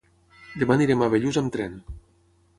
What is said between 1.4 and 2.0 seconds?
amb tren.